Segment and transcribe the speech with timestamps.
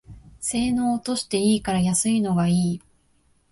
[0.39, 2.81] 性能落としていいから安いのがいい